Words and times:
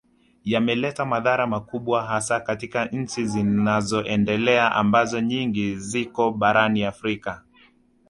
Yameleta 0.43 1.05
madhara 1.05 1.47
makubwa 1.47 2.03
hasa 2.03 2.39
katika 2.39 2.85
nchi 2.85 3.25
zinazoendelea 3.25 4.71
ambazo 4.71 5.21
nyingi 5.21 5.75
ziko 5.75 6.31
barani 6.31 6.83
Afrika 6.83 7.43